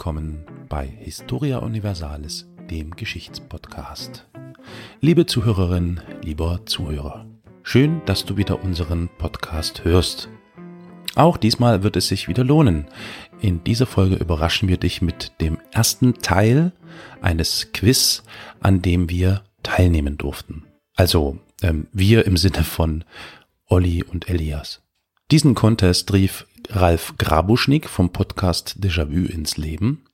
[0.00, 4.26] willkommen bei Historia Universalis, dem Geschichtspodcast.
[5.02, 7.26] Liebe Zuhörerin, lieber Zuhörer,
[7.62, 10.30] schön, dass du wieder unseren Podcast hörst.
[11.16, 12.86] Auch diesmal wird es sich wieder lohnen.
[13.42, 16.72] In dieser Folge überraschen wir dich mit dem ersten Teil
[17.20, 18.22] eines Quiz,
[18.60, 20.64] an dem wir teilnehmen durften.
[20.96, 23.04] Also ähm, wir im Sinne von
[23.66, 24.80] Olli und Elias.
[25.30, 30.04] Diesen Contest rief Ralf Grabuschnik vom Podcast Déjà-vu ins Leben.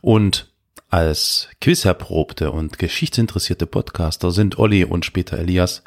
[0.00, 0.50] Und
[0.88, 5.82] als quizerprobte und geschichtsinteressierte Podcaster sind Olli und später Elias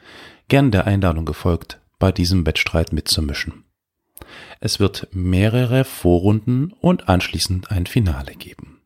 [0.49, 3.63] gern der Einladung gefolgt, bei diesem Wettstreit mitzumischen.
[4.59, 8.81] Es wird mehrere Vorrunden und anschließend ein Finale geben.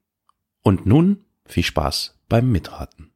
[0.63, 3.11] Und nun viel Spaß beim Mitraten.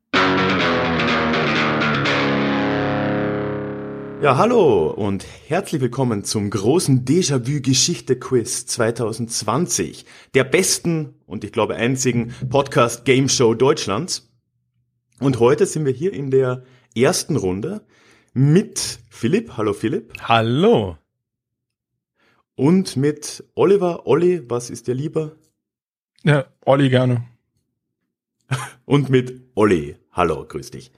[4.21, 10.05] Ja, hallo und herzlich willkommen zum großen Déjà-vu-Geschichte-Quiz 2020,
[10.35, 14.31] der besten und ich glaube einzigen Podcast-Game-Show Deutschlands.
[15.19, 16.63] Und heute sind wir hier in der
[16.95, 17.81] ersten Runde
[18.31, 19.57] mit Philipp.
[19.57, 20.13] Hallo Philipp.
[20.21, 20.99] Hallo.
[22.53, 24.05] Und mit Oliver.
[24.05, 25.35] Olli, was ist dir lieber?
[26.21, 27.27] Ja, Olli gerne.
[28.85, 29.95] Und mit Olli.
[30.11, 30.91] Hallo, grüß dich.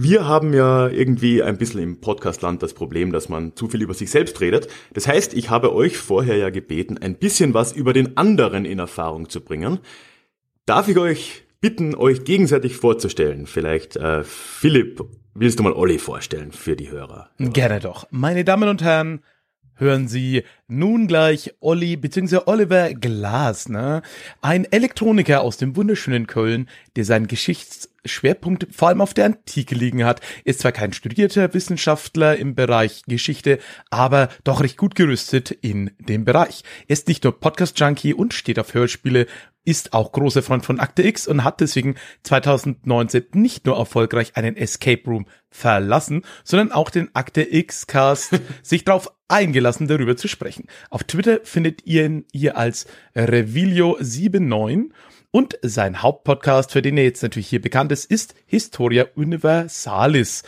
[0.00, 3.94] Wir haben ja irgendwie ein bisschen im Podcastland das Problem, dass man zu viel über
[3.94, 4.68] sich selbst redet.
[4.94, 8.78] Das heißt, ich habe euch vorher ja gebeten, ein bisschen was über den anderen in
[8.78, 9.80] Erfahrung zu bringen.
[10.66, 13.48] Darf ich euch bitten, euch gegenseitig vorzustellen?
[13.48, 15.02] Vielleicht äh, Philipp,
[15.34, 17.30] willst du mal Olli vorstellen für die Hörer?
[17.40, 18.06] Gerne doch.
[18.12, 19.24] Meine Damen und Herren,
[19.74, 22.42] hören Sie nun gleich Olli bzw.
[22.46, 24.02] Oliver Glasner,
[24.42, 27.26] ein Elektroniker aus dem wunderschönen Köln, der seinen
[28.08, 30.20] Geschichtsschwerpunkt vor allem auf der Antike liegen hat.
[30.44, 33.58] Ist zwar kein studierter Wissenschaftler im Bereich Geschichte,
[33.90, 36.62] aber doch recht gut gerüstet in dem Bereich.
[36.88, 39.26] Er ist nicht nur Podcast-Junkie und steht auf Hörspiele,
[39.64, 44.56] ist auch großer Freund von Akte X und hat deswegen 2019 nicht nur erfolgreich einen
[44.56, 50.66] Escape Room verlassen, sondern auch den Akte X Cast sich darauf eingelassen, darüber zu sprechen.
[50.88, 54.90] Auf Twitter findet ihr ihn hier als Revilio79
[55.30, 60.42] und sein Hauptpodcast, für den er jetzt natürlich hier bekannt ist, ist Historia Universalis.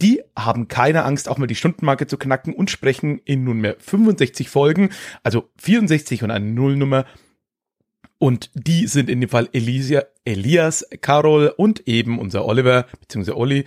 [0.00, 4.48] Die haben keine Angst, auch mal die Stundenmarke zu knacken und sprechen in nunmehr 65
[4.48, 4.90] Folgen,
[5.22, 7.06] also 64 und eine Nullnummer
[8.22, 13.64] und die sind in dem Fall Elisia, Elias, Carol und eben unser Oliver, beziehungsweise Olli,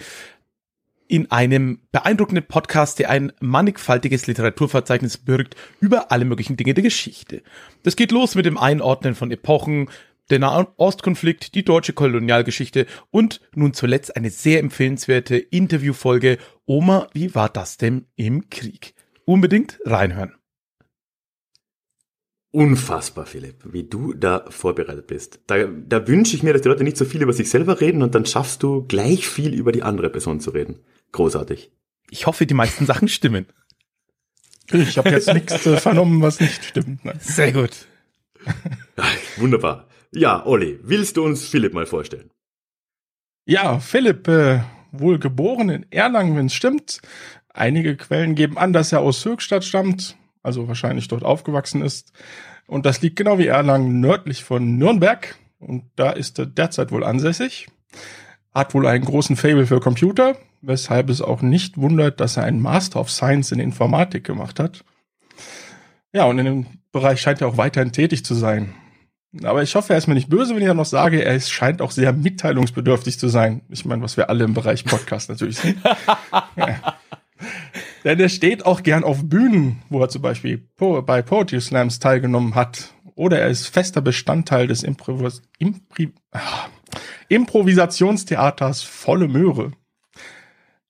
[1.10, 7.44] in einem beeindruckenden Podcast, der ein mannigfaltiges Literaturverzeichnis birgt über alle möglichen Dinge der Geschichte.
[7.84, 9.90] Das geht los mit dem Einordnen von Epochen,
[10.30, 17.50] der Nahostkonflikt, die deutsche Kolonialgeschichte und nun zuletzt eine sehr empfehlenswerte Interviewfolge Oma, wie war
[17.50, 18.96] das denn im Krieg?
[19.26, 20.34] Unbedingt reinhören.
[22.52, 25.42] Unfassbar, Philipp, wie du da vorbereitet bist.
[25.48, 28.02] Da, da wünsche ich mir, dass die Leute nicht so viel über sich selber reden
[28.02, 30.80] und dann schaffst du gleich viel über die andere Person zu reden.
[31.12, 31.72] Großartig.
[32.10, 33.48] Ich hoffe, die meisten Sachen stimmen.
[34.72, 37.04] Ich habe jetzt nichts äh, vernommen, was nicht stimmt.
[37.04, 37.16] Ne?
[37.20, 37.88] Sehr gut.
[39.38, 39.88] Wunderbar.
[40.16, 42.32] Ja, Olli, willst du uns Philipp mal vorstellen?
[43.46, 44.62] Ja, Philipp, äh,
[44.92, 47.02] wohl geboren in Erlangen, wenn es stimmt.
[47.50, 52.14] Einige Quellen geben an, dass er aus Höchstadt stammt also wahrscheinlich dort aufgewachsen ist.
[52.68, 55.36] Und das liegt genau wie Erlangen nördlich von Nürnberg.
[55.60, 57.68] Und da ist er derzeit wohl ansässig.
[58.54, 62.62] Hat wohl einen großen Fable für Computer, weshalb es auch nicht wundert, dass er einen
[62.62, 64.86] Master of Science in Informatik gemacht hat.
[66.14, 68.74] Ja, und in dem Bereich scheint er auch weiterhin tätig zu sein.
[69.44, 71.52] Aber ich hoffe, er ist mir nicht böse, wenn ich ja noch sage, er ist,
[71.52, 73.62] scheint auch sehr mitteilungsbedürftig zu sein.
[73.70, 75.78] Ich meine, was wir alle im Bereich Podcast natürlich sind.
[76.56, 76.96] ja.
[78.04, 82.56] Denn er steht auch gern auf Bühnen, wo er zum Beispiel bei Poetry Slams teilgenommen
[82.56, 82.94] hat.
[83.16, 86.68] Oder er ist fester Bestandteil des Improvis Impri ah,
[87.30, 89.72] Improvisationstheaters Volle Möhre.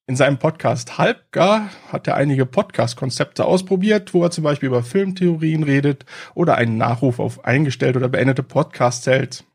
[0.08, 5.64] In seinem Podcast Halbgar hat er einige Podcast-Konzepte ausprobiert, wo er zum Beispiel über Filmtheorien
[5.64, 6.06] redet
[6.36, 9.46] oder einen Nachruf auf eingestellte oder beendete Podcasts hält.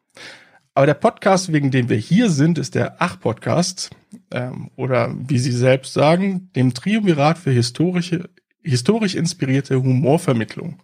[0.75, 3.91] Aber der Podcast, wegen dem wir hier sind, ist der Ach-Podcast.
[4.32, 8.29] Ähm, oder wie Sie selbst sagen, dem Triumvirat für historische,
[8.61, 10.82] historisch inspirierte Humorvermittlung.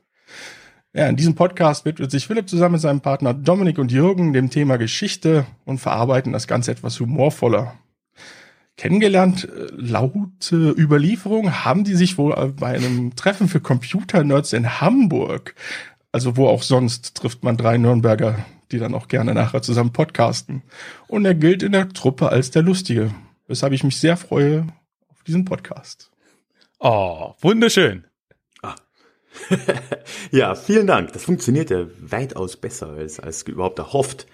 [0.95, 4.49] Ja, in diesem Podcast widmet sich Philipp zusammen mit seinem Partner Dominik und Jürgen dem
[4.49, 7.75] Thema Geschichte und verarbeiten das Ganze etwas humorvoller.
[8.77, 15.55] Kennengelernt, äh, laute Überlieferung haben die sich wohl bei einem Treffen für Computer-Nerds in Hamburg.
[16.13, 20.63] Also wo auch sonst trifft man drei Nürnberger die dann auch gerne nachher zusammen podcasten.
[21.07, 23.15] Und er gilt in der Truppe als der Lustige,
[23.47, 24.67] weshalb ich mich sehr freue
[25.09, 26.11] auf diesen Podcast.
[26.79, 28.07] Oh, wunderschön.
[28.63, 28.75] Ah.
[30.31, 31.13] ja, vielen Dank.
[31.13, 34.27] Das funktioniert ja weitaus besser als, als überhaupt erhofft.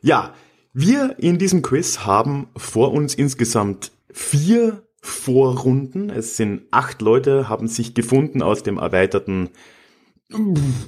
[0.00, 0.34] Ja,
[0.78, 6.10] wir in diesem Quiz haben vor uns insgesamt vier Vorrunden.
[6.10, 9.48] Es sind acht Leute, haben sich gefunden aus dem erweiterten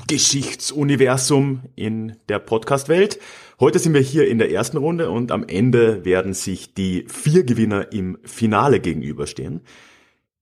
[0.07, 3.19] Geschichtsuniversum in der Podcast-Welt.
[3.61, 7.45] Heute sind wir hier in der ersten Runde und am Ende werden sich die vier
[7.45, 9.63] Gewinner im Finale gegenüberstehen.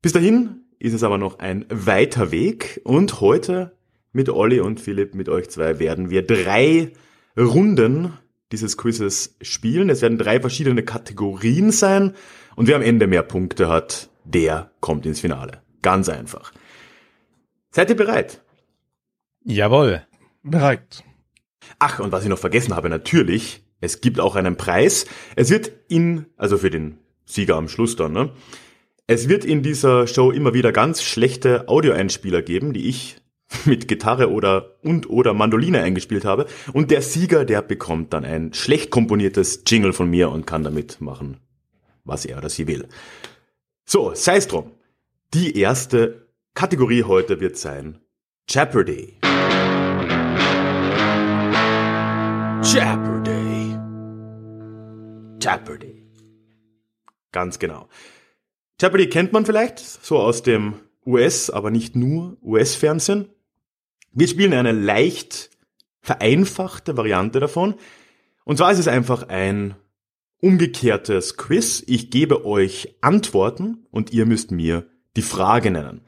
[0.02, 3.76] Bis dahin ist es aber noch ein weiter Weg und heute
[4.12, 6.94] mit Olli und Philipp, mit euch zwei, werden wir drei
[7.38, 8.12] Runden
[8.52, 9.90] dieses Quizzes spielen.
[9.90, 12.14] Es werden drei verschiedene Kategorien sein
[12.54, 15.62] und wer am Ende mehr Punkte hat, der kommt ins Finale.
[15.82, 16.52] Ganz einfach.
[17.70, 18.42] Seid ihr bereit?
[19.44, 20.06] Jawohl.
[20.42, 21.04] Bereit.
[21.78, 25.06] Ach, und was ich noch vergessen habe, natürlich, es gibt auch einen Preis.
[25.34, 28.32] Es wird in, also für den Sieger am Schluss dann, ne?
[29.08, 33.18] Es wird in dieser Show immer wieder ganz schlechte Audioeinspieler geben, die ich
[33.64, 36.46] mit Gitarre oder und oder Mandoline eingespielt habe.
[36.72, 41.00] Und der Sieger, der bekommt dann ein schlecht komponiertes Jingle von mir und kann damit
[41.00, 41.38] machen,
[42.04, 42.88] was er oder sie will.
[43.84, 44.72] So, sei es drum.
[45.34, 47.98] Die erste Kategorie heute wird sein
[48.48, 49.18] Jeopardy.
[52.62, 53.76] Jeopardy.
[55.40, 56.06] Jeopardy.
[57.32, 57.88] Ganz genau.
[58.80, 60.74] Jeopardy kennt man vielleicht so aus dem
[61.06, 63.28] US, aber nicht nur US-Fernsehen.
[64.18, 65.50] Wir spielen eine leicht
[66.00, 67.74] vereinfachte Variante davon.
[68.44, 69.74] Und zwar ist es einfach ein
[70.40, 71.84] umgekehrtes Quiz.
[71.86, 74.86] Ich gebe euch Antworten und ihr müsst mir
[75.16, 76.00] die Frage nennen.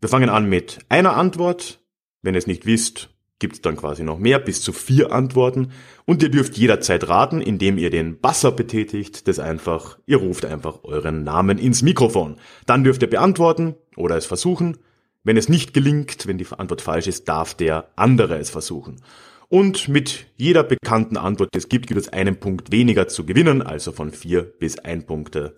[0.00, 1.78] Wir fangen an mit einer Antwort.
[2.22, 5.70] Wenn ihr es nicht wisst, gibt es dann quasi noch mehr, bis zu vier Antworten.
[6.06, 9.28] Und ihr dürft jederzeit raten, indem ihr den Basser betätigt.
[9.28, 12.34] Das einfach, ihr ruft einfach euren Namen ins Mikrofon.
[12.66, 14.78] Dann dürft ihr beantworten oder es versuchen.
[15.24, 19.02] Wenn es nicht gelingt, wenn die Antwort falsch ist, darf der andere es versuchen.
[19.48, 23.62] Und mit jeder bekannten Antwort, die es gibt, gibt es einen Punkt weniger zu gewinnen,
[23.62, 25.56] also von vier bis ein Punkte,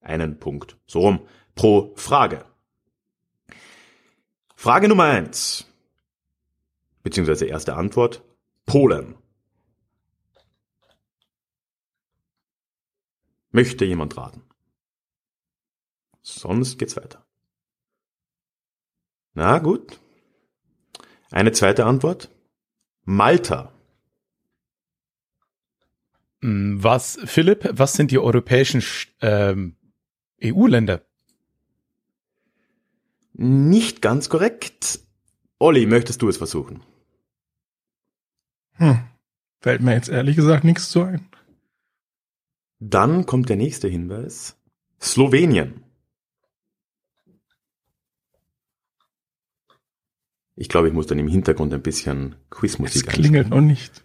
[0.00, 1.20] einen Punkt, so rum,
[1.54, 2.44] pro Frage.
[4.56, 5.66] Frage Nummer eins
[7.04, 8.24] beziehungsweise erste Antwort,
[8.66, 9.14] Polen.
[13.52, 14.42] Möchte jemand raten?
[16.22, 17.23] Sonst geht's weiter.
[19.34, 20.00] Na gut.
[21.30, 22.30] Eine zweite Antwort.
[23.04, 23.72] Malta.
[26.40, 28.82] Hm, was, Philipp, was sind die europäischen
[29.20, 29.76] ähm,
[30.42, 31.02] EU-Länder?
[33.32, 35.00] Nicht ganz korrekt.
[35.58, 36.82] Olli, möchtest du es versuchen?
[38.74, 39.00] Hm.
[39.60, 41.28] Fällt mir jetzt ehrlich gesagt nichts zu ein.
[42.78, 44.60] Dann kommt der nächste Hinweis.
[45.00, 45.83] Slowenien.
[50.56, 54.04] Ich glaube, ich muss dann im Hintergrund ein bisschen Quizmusik Es klingelt noch nicht.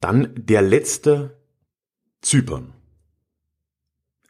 [0.00, 1.36] Dann der letzte
[2.20, 2.72] Zypern.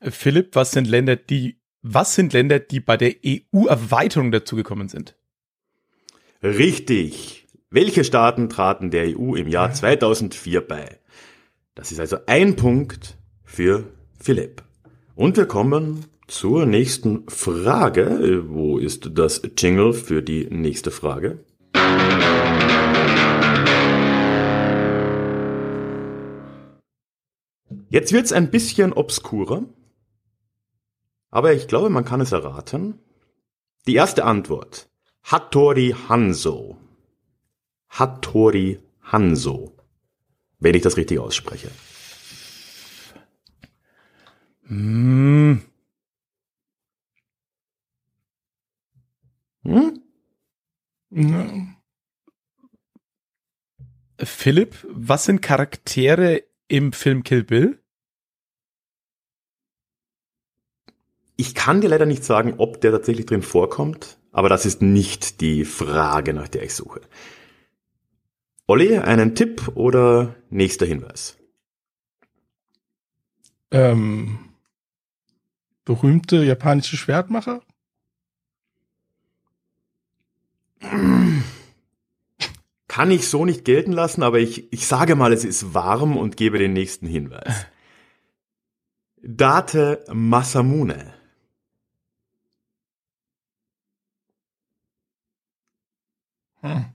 [0.00, 5.16] Philipp, was sind Länder, die, was sind Länder, die bei der EU-Erweiterung dazugekommen sind?
[6.42, 7.46] Richtig.
[7.70, 10.98] Welche Staaten traten der EU im Jahr 2004 bei?
[11.74, 14.62] Das ist also ein Punkt für Philipp.
[15.14, 18.44] Und wir kommen zur nächsten Frage.
[18.48, 21.44] Wo ist das Jingle für die nächste Frage?
[27.90, 29.64] Jetzt wird's ein bisschen obskurer,
[31.30, 32.98] aber ich glaube, man kann es erraten.
[33.86, 34.90] Die erste Antwort.
[35.22, 36.76] Hattori Hanzo.
[37.88, 39.74] Hattori Hanzo.
[40.58, 41.70] Wenn ich das richtig ausspreche.
[44.66, 45.62] Hm,
[49.68, 50.02] Hm?
[51.10, 51.46] Ja.
[54.18, 57.78] Philipp, was sind Charaktere im Film Kill Bill?
[61.36, 65.42] Ich kann dir leider nicht sagen, ob der tatsächlich drin vorkommt, aber das ist nicht
[65.42, 67.02] die Frage, nach der ich suche.
[68.66, 71.36] Olli, einen Tipp oder nächster Hinweis?
[73.70, 74.38] Ähm,
[75.84, 77.62] berühmte japanische Schwertmacher?
[82.88, 86.36] Kann ich so nicht gelten lassen, aber ich, ich sage mal, es ist warm und
[86.36, 87.66] gebe den nächsten Hinweis.
[89.22, 91.14] Date Masamune.
[96.60, 96.86] Hm.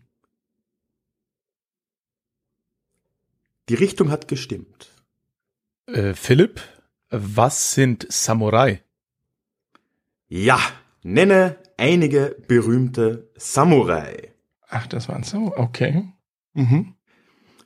[3.70, 4.92] Die Richtung hat gestimmt.
[5.86, 6.62] Äh, Philipp,
[7.10, 8.84] was sind Samurai?
[10.28, 10.60] Ja,
[11.04, 14.34] Nenne einige berühmte Samurai.
[14.70, 16.10] Ach, das waren so, okay.
[16.53, 16.96] Mhm.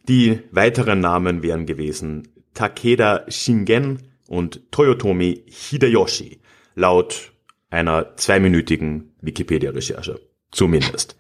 [0.08, 6.42] Die weiteren Namen wären gewesen Takeda Shingen und Toyotomi Hideyoshi,
[6.76, 7.34] laut
[7.70, 10.20] einer zweiminütigen Wikipedia-Recherche.
[10.52, 11.18] Zumindest.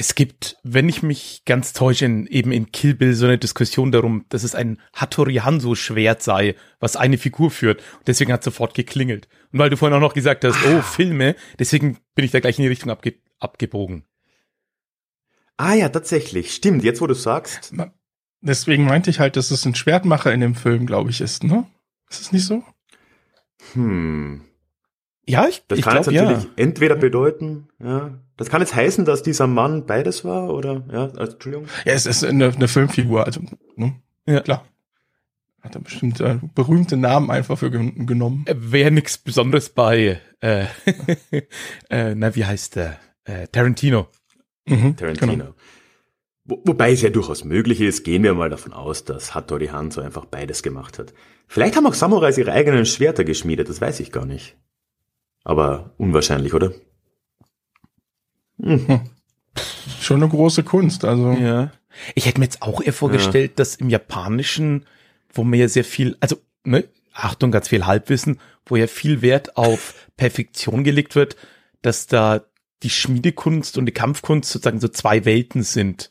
[0.00, 3.92] Es gibt, wenn ich mich ganz täusche, in, eben in Kill Bill so eine Diskussion
[3.92, 7.82] darum, dass es ein Hattori Hanzo Schwert sei, was eine Figur führt.
[7.98, 9.28] Und deswegen hat sofort geklingelt.
[9.52, 12.58] Und weil du vorhin auch noch gesagt hast, oh, Filme, deswegen bin ich da gleich
[12.58, 14.06] in die Richtung abge abgebogen.
[15.58, 16.54] Ah ja, tatsächlich.
[16.54, 17.74] Stimmt, jetzt wo du sagst.
[18.40, 21.66] Deswegen meinte ich halt, dass es ein Schwertmacher in dem Film, glaube ich, ist, ne?
[22.08, 22.64] Ist es nicht so?
[23.74, 24.46] Hm.
[25.30, 26.50] Ja, ich, Das ich kann glaube jetzt natürlich ja.
[26.56, 28.18] entweder bedeuten, ja.
[28.36, 31.66] Das kann jetzt heißen, dass dieser Mann beides war, oder, ja, also, Entschuldigung.
[31.84, 33.40] Ja, es ist eine, eine Filmfigur, also,
[33.76, 33.94] ne?
[34.26, 34.40] Ja.
[34.40, 34.64] Klar.
[35.60, 38.46] Hat er bestimmt äh, berühmte Namen einfach für gen genommen.
[38.48, 40.64] Wäre nichts Besonderes bei, äh,
[41.90, 42.98] äh, na, wie heißt der?
[43.24, 44.08] Äh, Tarantino.
[44.66, 45.32] Mhm, Tarantino.
[45.32, 45.54] genau.
[46.44, 50.00] Wo, wobei es ja durchaus möglich ist, gehen wir mal davon aus, dass Hattori Hanzo
[50.00, 51.12] einfach beides gemacht hat.
[51.46, 54.56] Vielleicht haben auch Samurais ihre eigenen Schwerter geschmiedet, das weiß ich gar nicht.
[55.44, 56.72] Aber unwahrscheinlich, oder?
[60.00, 61.32] Schon eine große Kunst, also.
[61.32, 61.72] Ja.
[62.14, 64.86] Ich hätte mir jetzt auch eher vorgestellt, dass im Japanischen,
[65.32, 69.56] wo man ja sehr viel, also, ne, Achtung, ganz viel Halbwissen, wo ja viel Wert
[69.56, 71.36] auf Perfektion gelegt wird,
[71.82, 72.42] dass da
[72.82, 76.10] die Schmiedekunst und die Kampfkunst sozusagen so zwei Welten sind.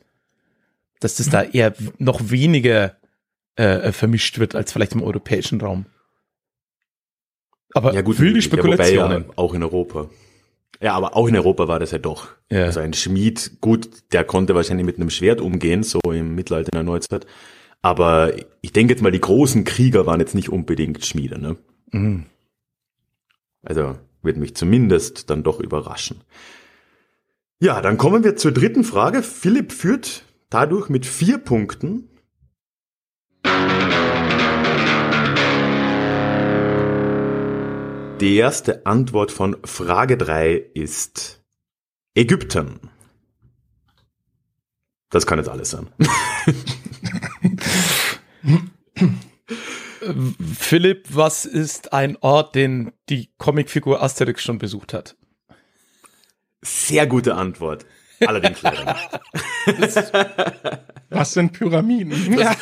[0.99, 2.97] Dass das da eher noch weniger
[3.55, 5.85] äh, vermischt wird als vielleicht im europäischen Raum.
[7.73, 9.25] Aber Ja gut, wilde möglich, ja, Spekulationen.
[9.27, 10.09] Ja, auch in Europa.
[10.81, 12.29] Ja, aber auch in Europa war das ja doch.
[12.49, 12.65] Ja.
[12.65, 16.77] Also ein Schmied, gut, der konnte wahrscheinlich mit einem Schwert umgehen, so im Mittelalter in
[16.77, 17.25] der Neuzeit.
[17.81, 21.57] Aber ich denke jetzt mal, die großen Krieger waren jetzt nicht unbedingt Schmiede, ne?
[21.91, 22.25] Mhm.
[23.63, 26.21] Also wird mich zumindest dann doch überraschen.
[27.59, 29.21] Ja, dann kommen wir zur dritten Frage.
[29.21, 32.09] Philipp führt dadurch mit vier Punkten.
[38.19, 41.41] Die erste Antwort von Frage drei ist
[42.15, 42.81] Ägypten.
[45.09, 45.87] Das kann jetzt alles sein.
[50.53, 55.15] Philipp, was ist ein Ort, den die Comicfigur Asterix schon besucht hat?
[56.61, 57.85] Sehr gute Antwort.
[58.25, 59.09] Allerdings leider nicht.
[61.09, 62.37] Was sind Pyramiden?
[62.37, 62.55] Ja.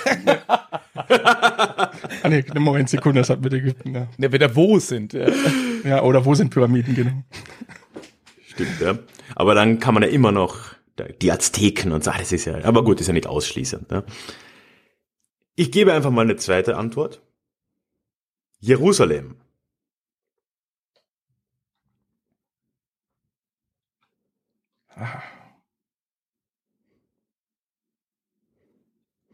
[2.23, 4.07] ah, nee, Moment, Sekunde, das hat mit Ägypten, ja.
[4.17, 5.13] Ne, wenn da wo sind.
[5.13, 5.27] Ja.
[5.83, 7.23] Ja, oder wo sind Pyramiden, genau.
[8.47, 8.97] Stimmt, ja.
[9.35, 10.77] Aber dann kann man ja immer noch
[11.21, 13.91] die Azteken und so, ah, das ist ja, aber gut, ist ja nicht ausschließend.
[13.91, 14.03] Ne?
[15.55, 17.21] Ich gebe einfach mal eine zweite Antwort.
[18.59, 19.35] Jerusalem.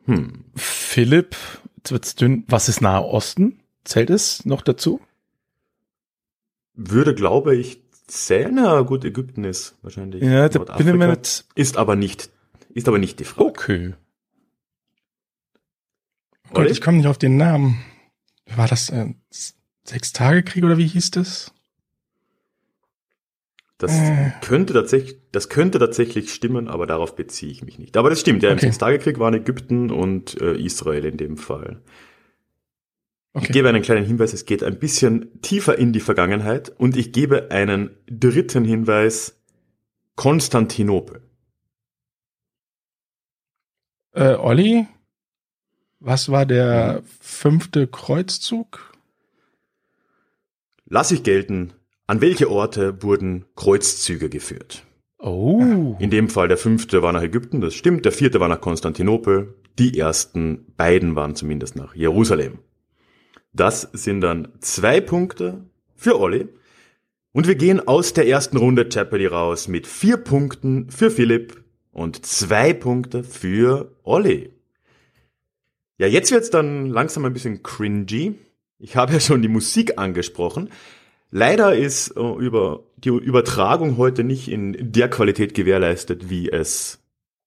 [0.06, 0.46] Hm.
[0.56, 1.36] Philipp,
[1.78, 2.44] jetzt wird's dünn.
[2.48, 3.60] Was ist Nahe Osten?
[3.84, 5.02] Zählt es noch dazu?
[6.74, 8.56] Würde, glaube ich, zählen.
[8.56, 10.24] Na gut, Ägypten ist wahrscheinlich.
[10.24, 11.46] Ja, da bin ich mir nicht.
[11.56, 12.30] Ist aber nicht,
[12.74, 13.50] ist aber nicht die Frage.
[13.50, 13.94] Okay.
[16.54, 17.84] Gott, ich komme nicht auf den Namen.
[18.56, 19.14] War das äh,
[19.86, 21.54] Sechs-Tage-Krieg oder wie hieß das?
[23.78, 24.32] Das Äh.
[24.42, 27.98] könnte tatsächlich, das könnte tatsächlich stimmen, aber darauf beziehe ich mich nicht.
[27.98, 28.68] Aber das stimmt, ja, im Okay.
[28.68, 31.82] Sechstagekrieg waren Ägypten und äh, Israel in dem Fall.
[33.36, 33.54] Ich Okay.
[33.54, 37.50] gebe einen kleinen Hinweis, es geht ein bisschen tiefer in die Vergangenheit und ich gebe
[37.50, 39.42] einen dritten Hinweis,
[40.16, 41.24] Konstantinopel.
[44.12, 44.86] Äh, Olli,
[46.00, 48.94] was war der fünfte Kreuzzug?
[50.86, 51.74] Lass ich gelten,
[52.08, 54.84] an welche Orte wurden Kreuzzüge geführt?
[55.18, 55.96] Oh.
[56.00, 59.56] In dem Fall der fünfte war nach Ägypten, das stimmt, der vierte war nach Konstantinopel,
[59.80, 62.60] die ersten beiden waren zumindest nach Jerusalem.
[63.54, 65.64] Das sind dann zwei Punkte
[65.96, 66.50] für Olli.
[67.32, 72.26] Und wir gehen aus der ersten Runde Jeopardy raus mit vier Punkten für Philipp und
[72.26, 74.52] zwei Punkte für Olli.
[75.98, 78.36] Ja, jetzt wird's dann langsam ein bisschen cringy.
[78.78, 80.70] Ich habe ja schon die Musik angesprochen.
[81.36, 87.00] Leider ist äh, über die Übertragung heute nicht in der Qualität gewährleistet, wie es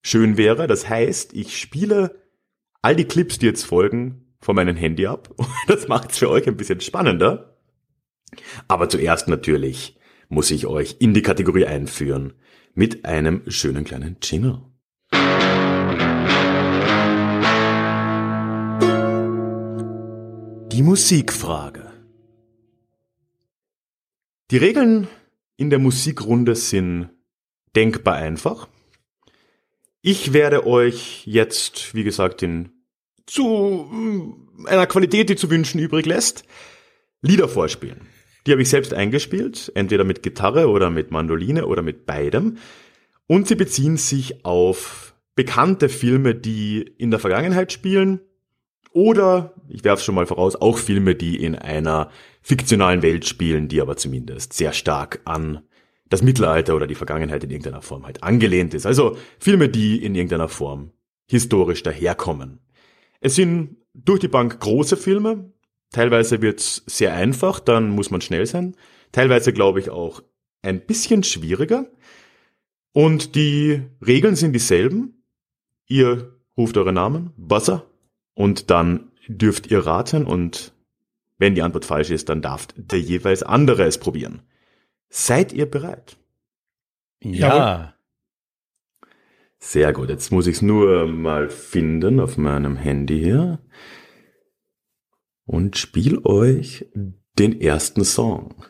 [0.02, 0.66] schön wäre.
[0.66, 2.20] Das heißt, ich spiele
[2.82, 5.32] all die Clips, die jetzt folgen, von meinem Handy ab.
[5.68, 7.60] Das macht es für euch ein bisschen spannender.
[8.66, 12.32] Aber zuerst natürlich muss ich euch in die Kategorie einführen
[12.74, 14.62] mit einem schönen kleinen Jingle.
[20.72, 21.95] Die Musikfrage.
[24.52, 25.08] Die Regeln
[25.56, 27.10] in der Musikrunde sind
[27.74, 28.68] denkbar einfach.
[30.02, 32.70] Ich werde euch jetzt, wie gesagt, in
[33.26, 36.44] zu mm, einer Qualität, die zu wünschen übrig lässt,
[37.22, 38.02] Lieder vorspielen.
[38.46, 42.58] Die habe ich selbst eingespielt, entweder mit Gitarre oder mit Mandoline oder mit beidem.
[43.26, 48.20] Und sie beziehen sich auf bekannte Filme, die in der Vergangenheit spielen
[48.96, 52.10] oder, ich werfe schon mal voraus, auch Filme, die in einer
[52.40, 55.60] fiktionalen Welt spielen, die aber zumindest sehr stark an
[56.08, 58.86] das Mittelalter oder die Vergangenheit in irgendeiner Form halt angelehnt ist.
[58.86, 60.92] Also Filme, die in irgendeiner Form
[61.26, 62.60] historisch daherkommen.
[63.20, 65.52] Es sind durch die Bank große Filme.
[65.90, 68.76] Teilweise wird's sehr einfach, dann muss man schnell sein.
[69.12, 70.22] Teilweise glaube ich auch
[70.62, 71.90] ein bisschen schwieriger.
[72.92, 75.22] Und die Regeln sind dieselben.
[75.86, 77.84] Ihr ruft eure Namen, Buzzer,
[78.36, 80.72] und dann dürft ihr raten und
[81.38, 84.42] wenn die Antwort falsch ist, dann darf der jeweils andere es probieren.
[85.08, 86.16] Seid ihr bereit?
[87.20, 87.94] Ja.
[89.58, 93.58] Sehr gut, jetzt muss ich es nur mal finden auf meinem Handy hier
[95.46, 96.86] und spiel euch
[97.38, 98.66] den ersten Song.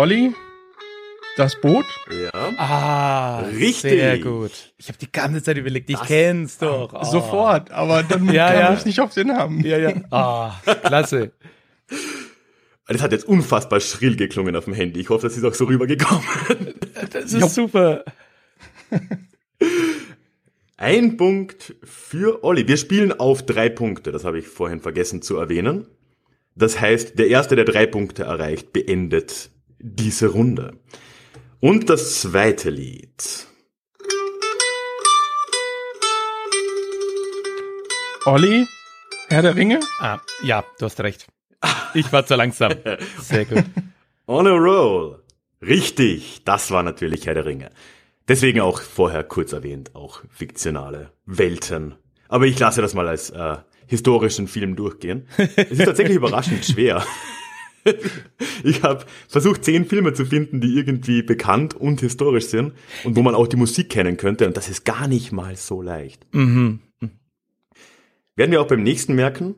[0.00, 0.32] Olli,
[1.36, 1.84] das Boot?
[2.10, 2.52] Ja.
[2.56, 3.90] Ah, Richtig.
[3.90, 4.72] Sehr gut.
[4.78, 6.94] Ich habe die ganze Zeit überlegt, ich kenn's doch.
[6.94, 7.04] Ah.
[7.04, 8.72] Sofort, aber dann Ja, kam ja.
[8.72, 9.62] ich nicht auf den Namen.
[9.62, 9.92] Ja, ja.
[10.10, 11.32] Ah, klasse.
[12.88, 15.00] Das hat jetzt unfassbar schrill geklungen auf dem Handy.
[15.00, 16.24] Ich hoffe, das ist auch so rübergekommen.
[17.12, 18.02] Das ist super.
[20.78, 22.66] Ein Punkt für Olli.
[22.66, 24.12] Wir spielen auf drei Punkte.
[24.12, 25.86] Das habe ich vorhin vergessen zu erwähnen.
[26.54, 30.78] Das heißt, der Erste, der drei Punkte erreicht, beendet diese Runde.
[31.60, 33.46] Und das zweite Lied.
[38.26, 38.66] Olli,
[39.28, 39.80] Herr der Ringe?
[39.98, 41.26] Ah, ja, du hast recht.
[41.94, 42.72] Ich war zu langsam.
[43.20, 43.64] Sehr gut.
[44.26, 45.22] On a roll.
[45.62, 47.70] Richtig, das war natürlich Herr der Ringe.
[48.28, 51.96] Deswegen auch vorher kurz erwähnt, auch fiktionale Welten.
[52.28, 55.26] Aber ich lasse das mal als äh, historischen Film durchgehen.
[55.56, 57.04] Es ist tatsächlich überraschend schwer.
[58.62, 63.22] Ich habe versucht, zehn Filme zu finden, die irgendwie bekannt und historisch sind und wo
[63.22, 64.46] man auch die Musik kennen könnte.
[64.46, 66.26] Und das ist gar nicht mal so leicht.
[66.32, 66.80] Mhm.
[68.36, 69.54] Werden wir auch beim nächsten merken.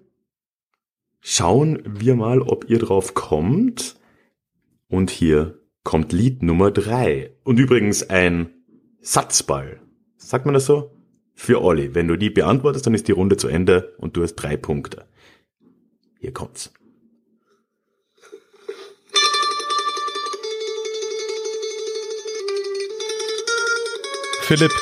[1.20, 3.96] Schauen wir mal, ob ihr drauf kommt.
[4.88, 7.32] Und hier kommt Lied Nummer drei.
[7.44, 8.50] Und übrigens ein
[9.00, 9.80] Satzball.
[10.16, 10.92] Sagt man das so?
[11.34, 11.94] Für Olli.
[11.94, 15.06] Wenn du die beantwortest, dann ist die Runde zu Ende und du hast drei Punkte.
[16.18, 16.72] Hier kommt's.
[24.54, 24.72] Philipp,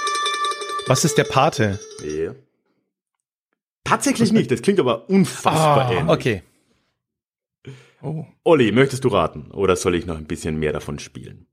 [0.88, 1.78] was ist der Pate?
[2.02, 2.34] Ja.
[3.84, 4.50] Tatsächlich nicht.
[4.50, 6.08] Das klingt aber unfassbar ähnlich.
[6.08, 6.42] Ah, okay.
[8.02, 9.52] Oh, Olli, möchtest du raten?
[9.52, 11.46] Oder soll ich noch ein bisschen mehr davon spielen?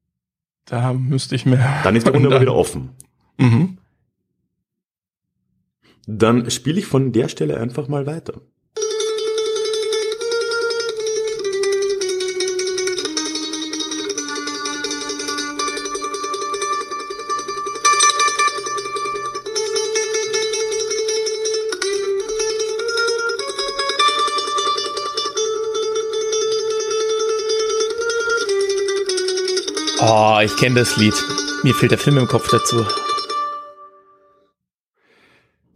[0.66, 1.82] da müsste ich mehr.
[1.84, 2.96] Dann ist die Runde aber wieder offen.
[3.38, 3.78] Mhm.
[6.08, 8.42] Dann spiele ich von der Stelle einfach mal weiter.
[30.10, 31.14] Oh, ich kenne das Lied.
[31.64, 32.86] Mir fehlt der Film im Kopf dazu.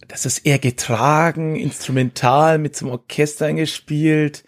[0.07, 4.45] Das ist eher getragen, instrumental, mit zum Orchester eingespielt.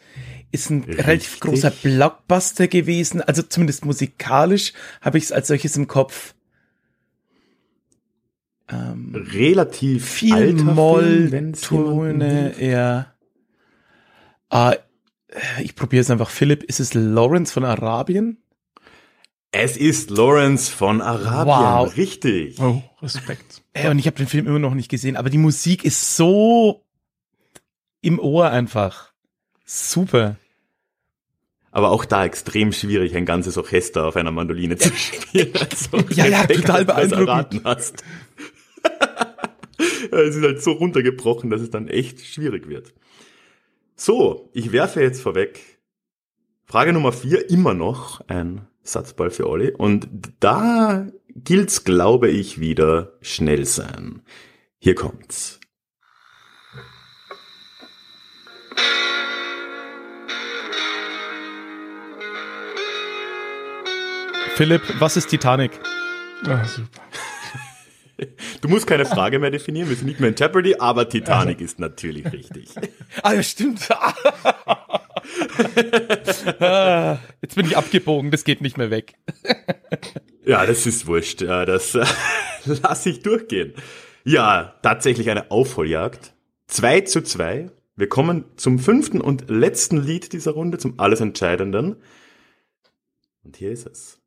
[0.51, 1.05] Ist ein Richtig.
[1.05, 3.21] relativ großer Blockbuster gewesen.
[3.21, 6.33] Also zumindest musikalisch habe ich es als solches im Kopf.
[8.69, 12.61] Ähm, Relativ viel Molltöne, hilft.
[12.61, 13.13] ja.
[14.49, 14.75] Ah,
[15.61, 16.29] ich probiere es einfach.
[16.29, 18.37] Philipp, ist es Lawrence von Arabien?
[19.55, 21.45] Es ist Lawrence von Arabien.
[21.87, 21.95] Wow.
[21.95, 22.59] Richtig.
[22.59, 23.61] Oh, Respekt.
[23.73, 26.83] Ey, und ich habe den Film immer noch nicht gesehen, aber die Musik ist so
[28.01, 29.13] im Ohr einfach.
[29.63, 30.37] Super.
[31.69, 35.53] Aber auch da extrem schwierig, ein ganzes Orchester auf einer Mandoline zu spielen.
[35.59, 37.61] Also, Ja, ja, total beeindruckend.
[37.63, 38.03] hast.
[40.11, 42.91] es ist halt so runtergebrochen, dass es dann echt schwierig wird.
[43.95, 45.59] So, ich werfe jetzt vorweg.
[46.65, 49.71] Frage Nummer vier, immer noch ein Satzball für Olli.
[49.71, 50.07] Und
[50.39, 54.21] da gilt's, glaube ich, wieder schnell sein.
[54.79, 55.59] Hier kommt's.
[64.55, 65.79] Philipp, was ist Titanic?
[66.45, 67.01] Ah, super.
[68.61, 71.79] Du musst keine Frage mehr definieren, wir sind nicht mehr in Jeopardy, aber Titanic ist
[71.79, 72.69] natürlich richtig.
[73.23, 73.89] Ah, ja, stimmt.
[77.41, 79.15] Jetzt bin ich abgebogen, das geht nicht mehr weg.
[80.45, 81.41] Ja, das ist wurscht.
[81.41, 82.05] Ja, das äh,
[82.65, 83.73] lasse ich durchgehen.
[84.23, 86.33] Ja, tatsächlich eine Aufholjagd.
[86.67, 87.71] 2 zu 2.
[87.95, 91.97] Wir kommen zum fünften und letzten Lied dieser Runde, zum alles Entscheidenden.
[93.43, 94.22] Und hier ist es.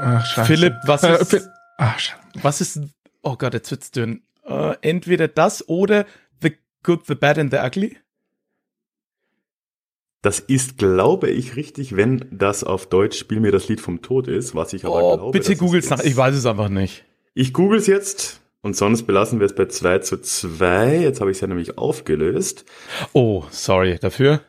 [0.00, 0.46] Ach, scheiße.
[0.46, 2.18] Philipp, was Äh, ist, Ach, scheiße.
[2.42, 2.80] was ist,
[3.22, 4.22] oh Gott, jetzt wird's dünn.
[4.44, 6.06] Äh, entweder das oder
[6.42, 7.96] The Good, The Bad and The Ugly?
[10.22, 14.28] Das ist, glaube ich, richtig, wenn das auf Deutsch Spiel mir das Lied vom Tod
[14.28, 15.32] ist, was ich aber Oh, glaube.
[15.38, 17.04] bitte googles nach, ich weiß es einfach nicht.
[17.32, 20.98] Ich googles jetzt und sonst belassen wir es bei 2 zu 2.
[20.98, 22.66] Jetzt habe ich es ja nämlich aufgelöst.
[23.14, 24.42] Oh, sorry dafür.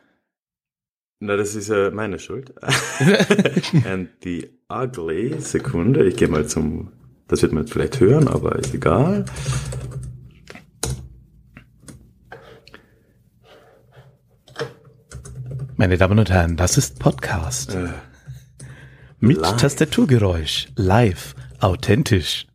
[1.24, 2.52] Na, das ist ja meine Schuld.
[3.88, 5.40] And the ugly.
[5.40, 6.94] Sekunde, ich gehe mal zum.
[7.28, 9.26] Das wird man jetzt vielleicht hören, aber ist egal.
[15.76, 17.78] Meine Damen und Herren, das ist Podcast.
[19.20, 19.58] Mit live.
[19.58, 20.70] Tastaturgeräusch.
[20.76, 21.36] Live.
[21.60, 22.48] Authentisch.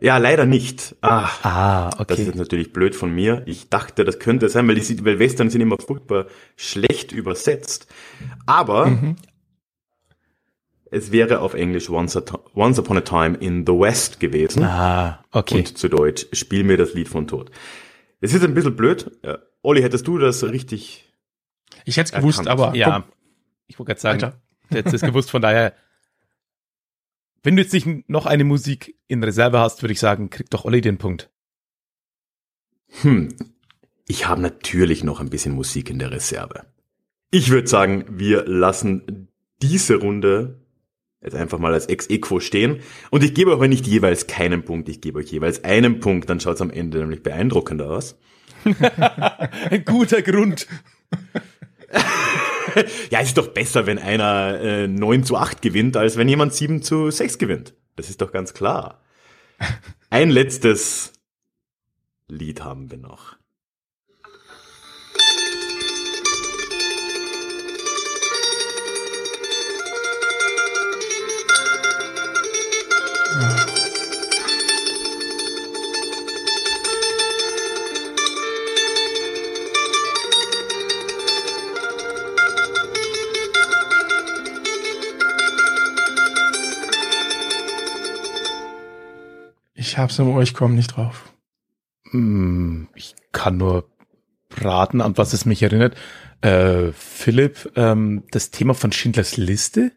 [0.00, 0.96] Ja, leider nicht.
[1.00, 2.22] Ah, Ah, das okay.
[2.22, 3.42] ist natürlich blöd von mir.
[3.46, 6.26] Ich dachte, das könnte sein, weil, die, weil Western sind immer furchtbar
[6.56, 7.86] schlecht übersetzt.
[8.44, 9.14] Aber
[10.90, 12.20] es wäre auf Englisch Once,
[12.54, 14.62] Once Upon a Time in the West gewesen.
[14.64, 15.58] Ah, okay.
[15.58, 17.50] Und zu Deutsch, spiel mir das Lied von Tod.
[18.20, 19.10] Es ist ein bisschen blöd.
[19.24, 19.38] Ja.
[19.62, 21.12] Olli, hättest du das richtig?
[21.84, 23.04] Ich hätte es gewusst, aber ja, komm,
[23.66, 24.32] ich wollte gerade sagen,
[24.70, 25.72] du hättest es gewusst, von daher,
[27.44, 30.64] wenn du jetzt nicht noch eine Musik in Reserve hast, würde ich sagen, kriegt doch
[30.64, 31.30] Olli den Punkt.
[33.02, 33.28] Hm,
[34.08, 36.64] ich habe natürlich noch ein bisschen Musik in der Reserve.
[37.30, 39.28] Ich würde sagen, wir lassen
[39.62, 40.60] diese Runde
[41.22, 42.80] jetzt einfach mal als Ex-Equo stehen.
[43.10, 46.28] Und ich gebe euch aber nicht jeweils keinen Punkt, ich gebe euch jeweils einen Punkt,
[46.28, 48.18] dann schaut es am Ende nämlich beeindruckender aus.
[48.64, 50.66] Ein guter Grund.
[53.10, 56.54] Ja, es ist doch besser, wenn einer äh, 9 zu 8 gewinnt, als wenn jemand
[56.54, 57.74] 7 zu 6 gewinnt.
[57.96, 59.02] Das ist doch ganz klar.
[60.10, 61.12] Ein letztes
[62.28, 63.36] Lied haben wir noch.
[89.94, 91.32] Ich hab's im Ohr, ich komme nicht drauf.
[92.10, 93.88] Hm, ich kann nur
[94.56, 95.94] raten, an was es mich erinnert.
[96.40, 99.92] Äh, Philipp, ähm, das Thema von Schindlers Liste?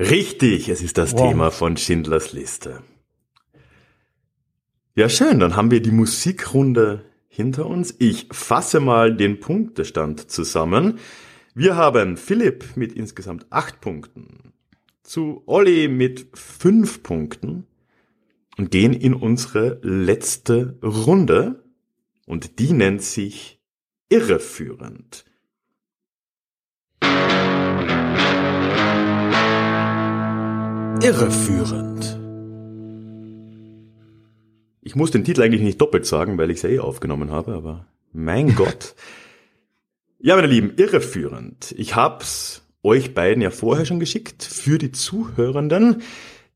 [0.00, 1.28] Richtig, es ist das Wow.
[1.28, 2.82] Thema von Schindlers Liste.
[4.96, 7.94] Ja, schön, dann haben wir die Musikrunde hinter uns.
[8.00, 10.98] Ich fasse mal den Punktestand zusammen.
[11.54, 14.52] Wir haben Philipp mit insgesamt acht Punkten,
[15.04, 17.68] zu Olli mit fünf Punkten
[18.56, 21.64] und gehen in unsere letzte Runde
[22.26, 23.60] und die nennt sich
[24.08, 25.24] irreführend.
[31.02, 32.20] Irreführend.
[34.80, 37.54] Ich muss den Titel eigentlich nicht doppelt sagen, weil ich es ja eh aufgenommen habe,
[37.54, 38.94] aber mein Gott.
[40.18, 41.74] Ja, meine Lieben, irreführend.
[41.76, 46.02] Ich hab's euch beiden ja vorher schon geschickt für die Zuhörenden.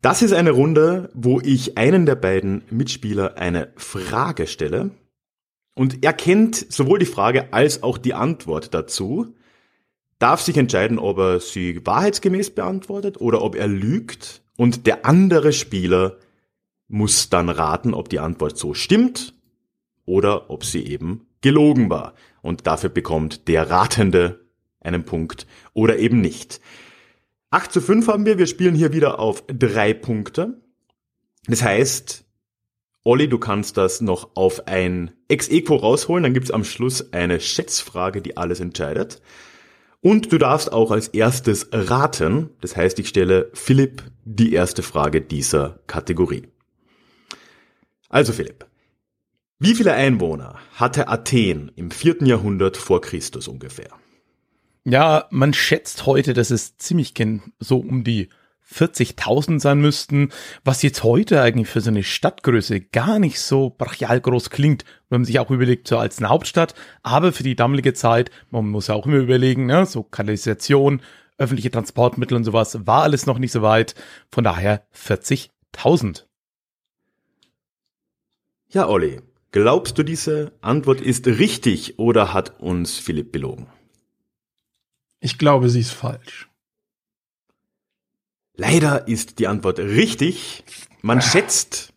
[0.03, 4.93] Das ist eine Runde, wo ich einen der beiden Mitspieler eine Frage stelle
[5.75, 9.35] und er kennt sowohl die Frage als auch die Antwort dazu,
[10.19, 15.53] darf sich entscheiden, ob er sie wahrheitsgemäß beantwortet oder ob er lügt und der andere
[15.53, 16.17] Spieler
[16.89, 19.35] muss dann raten, ob die Antwort so stimmt
[20.07, 22.15] oder ob sie eben gelogen war.
[22.43, 24.41] Und dafür bekommt der Ratende
[24.81, 26.61] einen Punkt oder eben nicht.
[27.51, 28.39] 8 zu 5 haben wir.
[28.39, 30.61] Wir spielen hier wieder auf drei Punkte.
[31.47, 32.25] Das heißt,
[33.03, 36.23] Olli, du kannst das noch auf ein Ex-Equo rausholen.
[36.23, 39.21] Dann gibt's am Schluss eine Schätzfrage, die alles entscheidet.
[40.01, 42.51] Und du darfst auch als erstes raten.
[42.61, 46.47] Das heißt, ich stelle Philipp die erste Frage dieser Kategorie.
[48.09, 48.67] Also Philipp,
[49.59, 53.91] wie viele Einwohner hatte Athen im vierten Jahrhundert vor Christus ungefähr?
[54.85, 57.14] Ja, man schätzt heute, dass es ziemlich
[57.59, 58.29] so um die
[58.73, 60.31] 40.000 sein müssten,
[60.64, 65.21] was jetzt heute eigentlich für so eine Stadtgröße gar nicht so brachial groß klingt, wenn
[65.21, 68.87] man sich auch überlegt, so als eine Hauptstadt, aber für die damalige Zeit, man muss
[68.87, 71.03] ja auch immer überlegen, ne, so Kanalisation,
[71.37, 73.95] öffentliche Transportmittel und sowas, war alles noch nicht so weit,
[74.31, 76.27] von daher 40.000.
[78.69, 83.66] Ja, Olli, glaubst du, diese Antwort ist richtig oder hat uns Philipp belogen?
[85.20, 86.48] Ich glaube, sie ist falsch.
[88.54, 90.64] Leider ist die Antwort richtig.
[91.02, 91.92] Man schätzt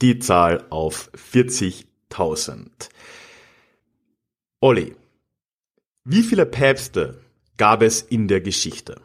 [0.00, 2.68] die Zahl auf 40.000.
[4.60, 4.96] Olli,
[6.04, 7.22] wie viele Päpste
[7.56, 9.00] gab es in der Geschichte?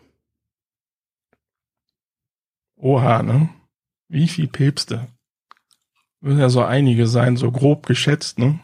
[2.76, 3.50] Oha, ne?
[4.08, 5.08] Wie viel Päpste?
[6.20, 8.60] Müssen ja so einige sein, so grob geschätzt, ne?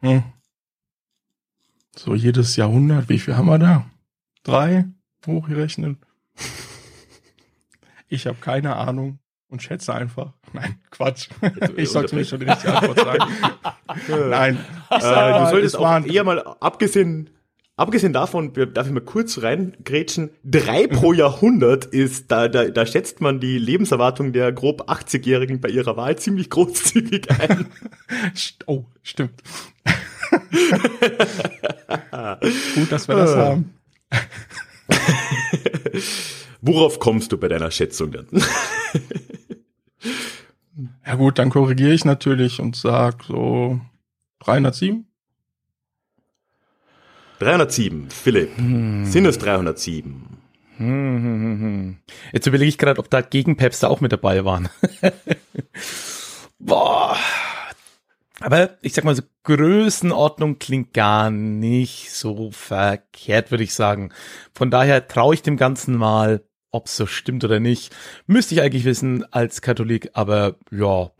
[0.00, 0.24] Hm.
[1.96, 3.86] So jedes Jahrhundert, wie viel haben wir da?
[4.44, 4.86] Drei?
[5.26, 5.98] Hochgerechnet?
[8.08, 10.34] Ich habe keine Ahnung und schätze einfach.
[10.52, 11.30] Nein, Quatsch.
[11.76, 12.98] Ich sollte nicht schon die richtige Antwort
[14.08, 14.28] sagen.
[14.28, 14.58] Nein.
[14.90, 17.30] Äh, du solltest auch eher mal, abgesehen,
[17.76, 23.22] abgesehen davon, darf ich mal kurz reingrätschen, drei pro Jahrhundert ist, da, da, da schätzt
[23.22, 27.64] man die Lebenserwartung der grob 80-Jährigen bei ihrer Wahl ziemlich großzügig ein.
[28.66, 29.42] oh, stimmt.
[32.74, 33.74] Gut, dass wir das haben.
[36.60, 38.26] Worauf kommst du bei deiner Schätzung denn?
[41.06, 43.80] ja gut, dann korrigiere ich natürlich und sag so
[44.40, 45.06] 307.
[47.40, 48.56] 307, Philipp.
[48.56, 49.06] Hm.
[49.06, 50.22] Sind es 307?
[50.76, 51.96] Hm, hm, hm, hm.
[52.32, 54.68] Jetzt überlege ich gerade, ob da Gegenpäpste auch mit dabei waren.
[56.60, 57.16] Boah.
[58.42, 64.12] Aber ich sag mal so, Größenordnung klingt gar nicht so verkehrt, würde ich sagen.
[64.54, 67.94] Von daher traue ich dem Ganzen mal ob es so stimmt oder nicht,
[68.26, 71.12] müsste ich eigentlich wissen als Katholik, aber ja,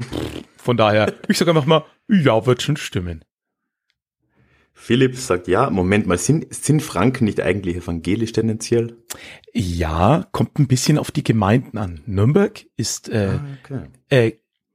[0.56, 3.24] von daher, ich sage einfach mal, ja, wird schon stimmen.
[4.74, 8.96] Philipp sagt ja, Moment mal, sind, sind Franken nicht eigentlich evangelisch tendenziell?
[9.52, 12.00] Ja, kommt ein bisschen auf die Gemeinden an.
[12.06, 13.82] Nürnberg ist äh, ah, okay.
[14.08, 14.32] äh,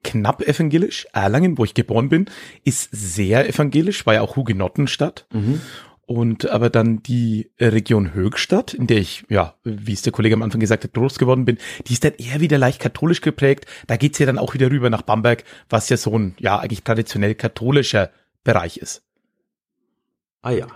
[0.08, 1.08] knapp evangelisch.
[1.14, 2.26] Erlangen, wo ich geboren bin,
[2.64, 5.28] ist sehr evangelisch, war ja auch Hugenottenstadt.
[5.32, 5.62] Mhm.
[6.06, 10.42] Und aber dann die Region Höchstadt, in der ich, ja, wie es der Kollege am
[10.42, 13.66] Anfang gesagt hat, groß geworden bin, die ist dann eher wieder leicht katholisch geprägt.
[13.88, 16.84] Da geht's ja dann auch wieder rüber nach Bamberg, was ja so ein, ja, eigentlich
[16.84, 18.10] traditionell katholischer
[18.46, 19.04] Bereich ist.
[20.42, 20.68] Ah ja.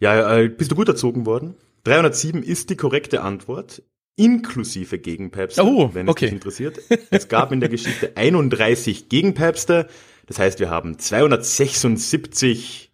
[0.00, 1.54] Ja, äh, bist du gut erzogen worden?
[1.84, 3.82] 307 ist die korrekte Antwort,
[4.16, 6.26] inklusive Gegenpäpste, oh, wenn es okay.
[6.26, 6.80] dich interessiert.
[7.10, 9.86] Es gab in der Geschichte 31 Gegenpäpste.
[10.26, 12.92] Das heißt, wir haben 276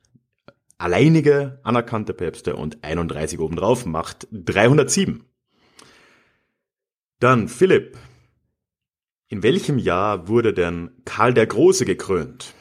[0.78, 5.24] alleinige anerkannte Päpste und 31 obendrauf macht 307.
[7.20, 7.96] Dann Philipp.
[9.28, 12.52] In welchem Jahr wurde denn Karl der Große gekrönt?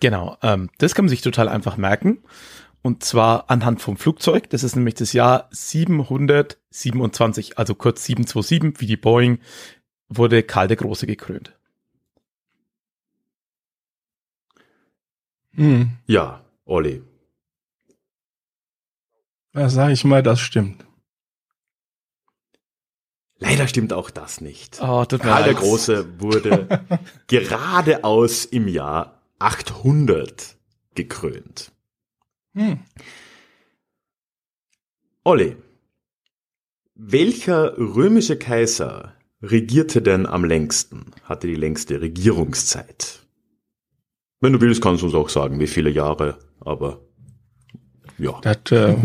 [0.00, 2.18] Genau, ähm, das kann man sich total einfach merken.
[2.82, 4.48] Und zwar anhand vom Flugzeug.
[4.50, 9.40] Das ist nämlich das Jahr 727, also kurz 727, wie die Boeing,
[10.08, 11.54] wurde Karl der Große gekrönt.
[15.52, 15.90] Hm.
[16.06, 17.02] Ja, Olli.
[19.52, 20.86] Da sage ich mal, das stimmt.
[23.38, 24.80] Leider stimmt auch das nicht.
[24.80, 26.84] Oh, Karl der Große wurde
[27.26, 30.56] geradeaus im Jahr 800
[30.94, 31.72] gekrönt.
[32.54, 32.80] Hm.
[35.24, 35.56] Olli,
[36.94, 43.20] welcher römische Kaiser regierte denn am längsten, hatte die längste Regierungszeit?
[44.40, 47.00] Wenn du willst, kannst du uns auch sagen, wie viele Jahre, aber
[48.18, 48.40] ja.
[48.42, 48.96] Das, äh,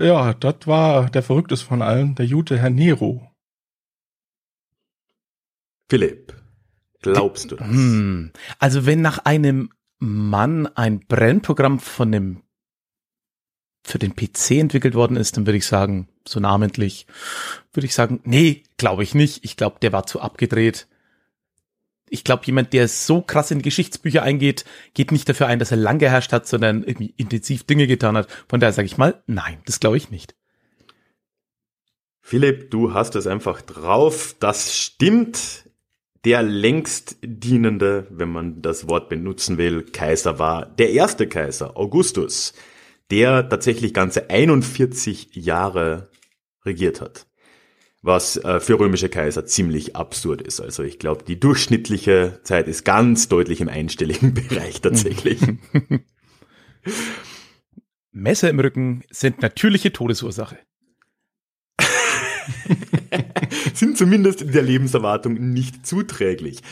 [0.00, 3.30] Ja, das war der verrückteste von allen, der gute Herr Nero.
[5.90, 6.34] Philipp,
[7.02, 7.68] glaubst du das?
[7.68, 8.32] Hm.
[8.58, 12.42] Also wenn nach einem Mann ein Brennprogramm von dem
[13.82, 17.06] für den PC entwickelt worden ist, dann würde ich sagen, so namentlich,
[17.72, 19.44] würde ich sagen, nee, glaube ich nicht.
[19.44, 20.86] Ich glaube, der war zu abgedreht
[22.10, 25.76] ich glaube, jemand, der so krass in Geschichtsbücher eingeht, geht nicht dafür ein, dass er
[25.76, 28.28] lang geherrscht hat, sondern irgendwie intensiv Dinge getan hat.
[28.48, 30.34] Von daher sage ich mal, nein, das glaube ich nicht.
[32.20, 34.34] Philipp, du hast es einfach drauf.
[34.40, 35.69] Das stimmt.
[36.24, 42.52] Der längst dienende, wenn man das Wort benutzen will, Kaiser war der erste Kaiser, Augustus,
[43.10, 46.10] der tatsächlich ganze 41 Jahre
[46.64, 47.26] regiert hat
[48.02, 50.60] was äh, für römische Kaiser ziemlich absurd ist.
[50.60, 55.40] Also ich glaube, die durchschnittliche Zeit ist ganz deutlich im einstelligen Bereich tatsächlich.
[58.12, 60.58] Messer im Rücken sind natürliche Todesursache.
[63.74, 66.62] sind zumindest in der Lebenserwartung nicht zuträglich.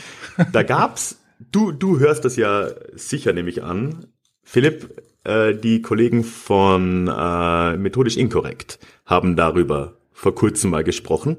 [0.51, 1.19] Da gab's,
[1.51, 4.05] du, du hörst das ja sicher, nehme ich an,
[4.43, 11.37] Philipp, äh, die Kollegen von äh, Methodisch Inkorrekt haben darüber vor kurzem mal gesprochen,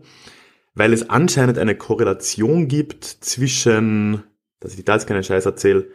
[0.75, 4.23] weil es anscheinend eine Korrelation gibt zwischen,
[4.61, 5.89] dass ich da jetzt keinen Scheiß erzähle,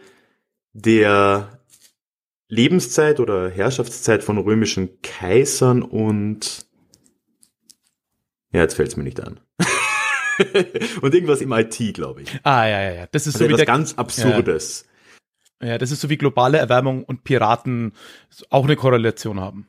[0.73, 1.59] der
[2.47, 6.65] Lebenszeit oder Herrschaftszeit von römischen Kaisern und
[8.55, 9.39] ja, jetzt fällt es mir nicht an.
[11.01, 12.29] und irgendwas im IT, glaube ich.
[12.43, 13.07] Ah, ja, ja, ja.
[13.11, 14.85] Das ist Also so wie etwas der, ganz Absurdes.
[15.61, 17.93] ja, das ist so wie globale Erwärmung und Piraten
[18.49, 19.67] auch eine Korrelation haben.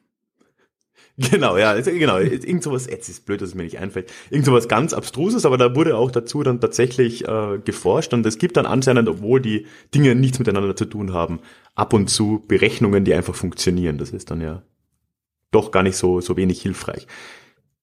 [1.18, 2.18] Genau, ja, also, genau.
[2.18, 4.12] Irgend sowas, jetzt ist blöd, dass es mir nicht einfällt.
[4.28, 8.36] Irgend sowas ganz Abstruses, aber da wurde auch dazu dann tatsächlich äh, geforscht und es
[8.36, 11.40] gibt dann anscheinend, obwohl die Dinge nichts miteinander zu tun haben,
[11.74, 13.96] ab und zu Berechnungen, die einfach funktionieren.
[13.96, 14.62] Das ist dann ja
[15.52, 17.06] doch gar nicht so, so wenig hilfreich.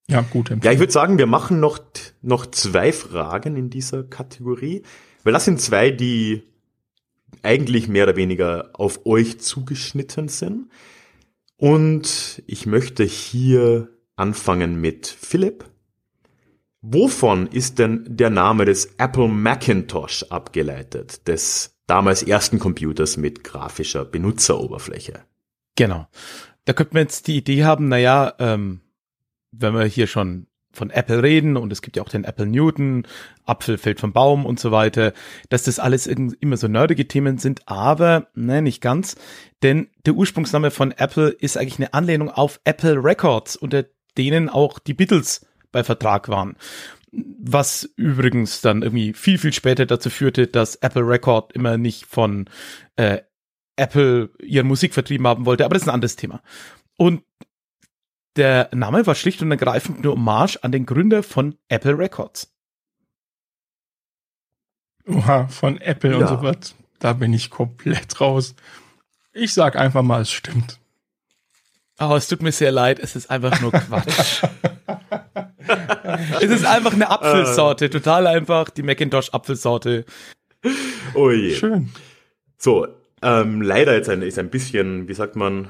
[0.10, 0.50] Ja, gut.
[0.64, 1.80] Ja, ich würde sagen, wir machen noch,
[2.22, 4.84] noch zwei Fragen in dieser Kategorie,
[5.24, 6.44] weil das sind zwei, die
[7.42, 10.70] eigentlich mehr oder weniger auf euch zugeschnitten sind.
[11.58, 15.66] Und ich möchte hier anfangen mit Philipp.
[16.82, 24.04] Wovon ist denn der Name des Apple Macintosh abgeleitet, des damals ersten Computers mit grafischer
[24.04, 25.22] Benutzeroberfläche?
[25.76, 26.08] Genau.
[26.66, 28.82] Da könnte man jetzt die Idee haben, naja, ähm,
[29.54, 33.06] wenn wir hier schon von Apple reden und es gibt ja auch den Apple Newton,
[33.46, 35.14] Apfel fällt vom Baum und so weiter,
[35.50, 39.16] dass das alles immer so nerdige Themen sind, aber ne, nicht ganz,
[39.62, 43.86] denn der Ursprungsname von Apple ist eigentlich eine Anlehnung auf Apple Records, unter
[44.18, 46.56] denen auch die Beatles bei Vertrag waren.
[47.12, 52.50] Was übrigens dann irgendwie viel, viel später dazu führte, dass Apple Record immer nicht von
[52.96, 53.20] äh,
[53.76, 56.42] Apple ihre Musik vertrieben haben wollte, aber das ist ein anderes Thema.
[56.98, 57.24] Und
[58.36, 62.52] der Name war schlicht und ergreifend nur Hommage an den Gründer von Apple Records.
[65.08, 66.18] Oha, von Apple Ja.
[66.20, 66.76] und so was.
[67.00, 68.56] Da bin ich komplett raus.
[69.34, 70.80] Ich sag einfach mal, es stimmt.
[72.00, 74.44] Oh, es tut mir sehr leid, es ist einfach nur Quatsch.
[76.42, 80.06] es ist einfach eine Apfelsorte, total einfach, die Macintosh Apfelsorte.
[81.14, 81.56] Oh je.
[81.56, 81.92] Schön.
[82.58, 82.88] So,
[83.22, 85.70] ähm, leider jetzt ein, ist ein bisschen, wie sagt man,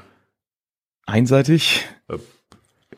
[1.06, 1.84] Einseitig.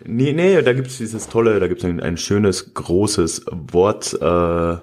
[0.04, 4.76] Nee, nee, da gibt's dieses tolle, da gibt's ein, ein schönes, großes Wort, äh,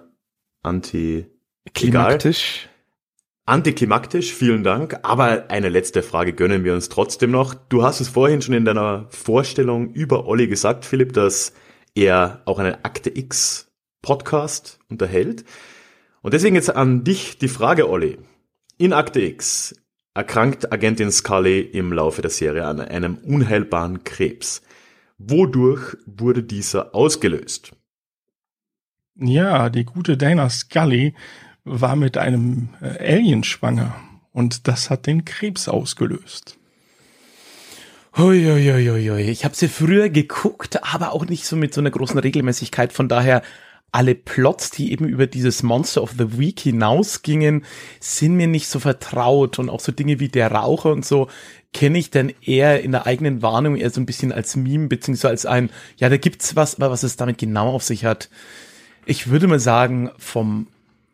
[0.63, 1.25] anti,
[1.73, 2.69] Klimaktisch.
[3.45, 4.99] antiklimaktisch, vielen Dank.
[5.03, 7.53] Aber eine letzte Frage gönnen wir uns trotzdem noch.
[7.53, 11.53] Du hast es vorhin schon in deiner Vorstellung über Olli gesagt, Philipp, dass
[11.95, 13.71] er auch einen Akte X
[14.01, 15.45] Podcast unterhält.
[16.21, 18.17] Und deswegen jetzt an dich die Frage, Olli.
[18.77, 19.75] In Akte X
[20.13, 24.61] erkrankt Agentin Scully im Laufe der Serie an einem unheilbaren Krebs.
[25.17, 27.71] Wodurch wurde dieser ausgelöst?
[29.15, 31.13] Ja, die gute Dana Scully
[31.63, 33.95] war mit einem äh, Alien schwanger
[34.31, 36.57] und das hat den Krebs ausgelöst.
[38.15, 39.29] Huiuiuiui.
[39.29, 42.93] Ich habe sie früher geguckt, aber auch nicht so mit so einer großen Regelmäßigkeit.
[42.93, 43.41] Von daher
[43.91, 47.65] alle Plots, die eben über dieses Monster of the Week hinausgingen,
[47.99, 49.57] sind mir nicht so vertraut.
[49.57, 51.27] Und auch so Dinge wie der Raucher und so
[51.73, 55.29] kenne ich dann eher in der eigenen Warnung eher so ein bisschen als Meme, beziehungsweise
[55.29, 58.29] als ein, ja, da gibt's was, aber was es damit genau auf sich hat.
[59.05, 60.67] Ich würde mal sagen, vom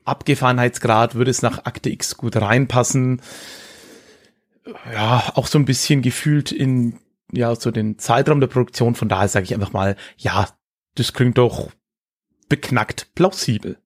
[0.06, 3.22] Abgefahrenheitsgrad würde es nach Akte X gut reinpassen
[4.92, 7.00] ja, auch so ein bisschen gefühlt in,
[7.32, 8.96] ja, so den Zeitraum der Produktion.
[8.96, 10.48] Von daher sage ich einfach mal, ja,
[10.96, 11.70] das klingt doch
[12.48, 13.78] beknackt plausibel.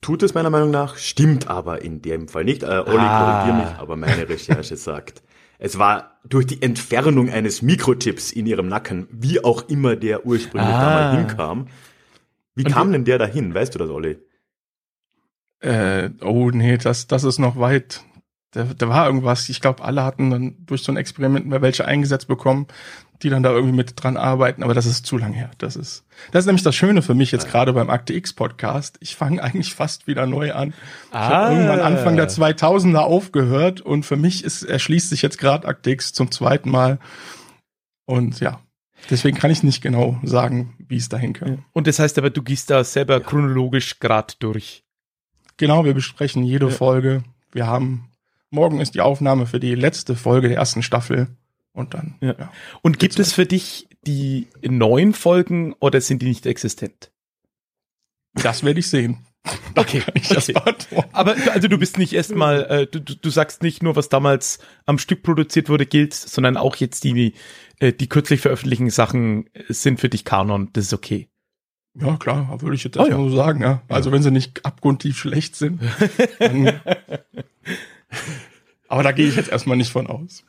[0.00, 2.62] Tut es meiner Meinung nach, stimmt aber in dem Fall nicht.
[2.62, 3.42] Äh, Olli, Ah.
[3.44, 5.22] korrigier mich, aber meine Recherche sagt,
[5.58, 10.72] es war durch die Entfernung eines Mikrochips in ihrem Nacken, wie auch immer der ursprünglich
[10.72, 10.80] Ah.
[10.80, 11.68] da mal hinkam.
[12.54, 13.54] Wie Und kam denn der dahin?
[13.54, 14.18] Weißt du das, Olli?
[15.60, 18.02] Äh, oh nee, das, das ist noch weit.
[18.52, 19.48] Da, da war irgendwas.
[19.50, 22.66] Ich glaube, alle hatten dann durch so ein Experiment mal welche eingesetzt bekommen,
[23.22, 24.62] die dann da irgendwie mit dran arbeiten.
[24.62, 25.50] Aber das ist zu lang her.
[25.58, 28.96] Das ist, das ist nämlich das Schöne für mich jetzt gerade beim Akte X Podcast.
[29.00, 30.70] Ich fange eigentlich fast wieder neu an.
[31.10, 31.28] Ich Ah.
[31.28, 35.90] habe irgendwann Anfang der 2000er aufgehört und für mich ist, erschließt sich jetzt gerade Akte
[35.90, 36.98] X zum zweiten Mal.
[38.06, 38.60] Und ja,
[39.10, 41.64] deswegen kann ich nicht genau sagen, wie es dahin kam.
[41.72, 44.84] Und das heißt aber, du gehst da selber chronologisch grad durch.
[45.56, 46.72] Genau, wir besprechen jede Ja.
[46.72, 47.22] Folge.
[47.52, 48.10] Wir haben,
[48.50, 51.28] morgen ist die Aufnahme für die letzte Folge der ersten Staffel.
[51.72, 52.34] Und dann, Ja.
[52.38, 52.52] ja.
[52.82, 57.12] Und gibt es für dich die neuen Folgen oder sind die nicht existent?
[58.34, 59.18] Das werde ich sehen.
[59.74, 60.52] Okay, ich okay.
[61.12, 64.98] Aber also du bist nicht erstmal, äh, du, du sagst nicht nur, was damals am
[64.98, 67.34] Stück produziert wurde, gilt, sondern auch jetzt die,
[67.78, 70.68] äh, die kürzlich veröffentlichten Sachen sind für dich Kanon.
[70.74, 71.28] Das ist okay.
[71.94, 73.82] Ja, klar, würde ich jetzt Oh, erstmal so sagen, ja.
[73.88, 75.80] Also wenn sie nicht abgrundtief schlecht sind.
[76.38, 76.80] Dann,
[78.88, 80.44] aber da gehe ich jetzt erstmal nicht von aus.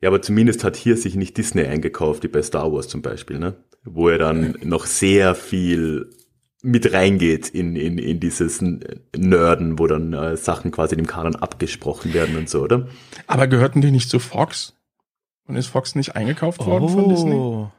[0.00, 3.38] Ja, aber zumindest hat hier sich nicht Disney eingekauft, wie bei Star Wars zum Beispiel,
[3.38, 3.56] ne?
[3.84, 6.10] Wo er dann noch sehr viel
[6.62, 8.62] mit reingeht in, in, in dieses
[9.16, 12.88] Nerden, wo dann äh, Sachen quasi dem Kanon abgesprochen werden und so, oder?
[13.26, 14.74] Aber gehörten die nicht zu Fox?
[15.46, 17.32] Und ist Fox nicht eingekauft worden von Disney?
[17.34, 17.70] Oh.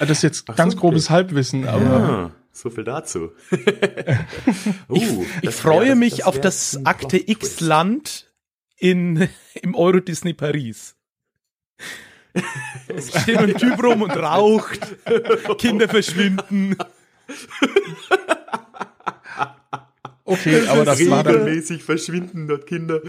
[0.00, 0.80] Ja, Das ist jetzt Ach so, ganz okay.
[0.80, 3.30] grobes Halbwissen, aber Ah, so viel dazu.
[4.88, 5.08] Uh, Ich,
[5.42, 7.16] ich freue wär- mich das auf das Akte.
[7.30, 8.32] X-Land
[8.76, 9.28] in,
[9.62, 10.96] im Euro Disney Paris.
[12.88, 14.80] Es steht ein Typ rum und raucht,
[15.58, 16.76] Kinder verschwinden.
[20.24, 23.00] okay, aber das war dann, Regelmäßig verschwinden dort Kinder.